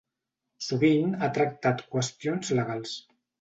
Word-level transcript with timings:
Sovint 0.67 1.13
ha 1.17 1.29
tractat 1.35 1.85
qüestions 1.97 2.55
legals. 2.63 2.97